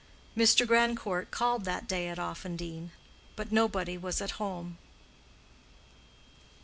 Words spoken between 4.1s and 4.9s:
at home.